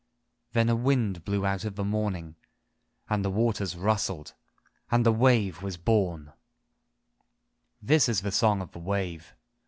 Then 0.53 0.67
a 0.67 0.75
wind 0.75 1.23
blew 1.23 1.45
out 1.45 1.63
of 1.63 1.75
the 1.75 1.83
morning 1.83 2.35
And 3.07 3.23
the 3.23 3.29
waters 3.29 3.75
rustled 3.75 4.33
And 4.89 5.05
the 5.05 5.11
wave 5.11 5.61
was 5.61 5.77
born! 5.77 6.29
IV 6.29 6.33
This 7.83 8.09
is 8.09 8.21
the 8.21 8.31
song 8.31 8.61
of 8.63 8.71
the 8.71 8.79
wave 8.79 9.35